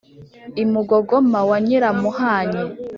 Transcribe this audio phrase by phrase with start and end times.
[0.63, 2.63] i mugogoma wa nyiramuhanyi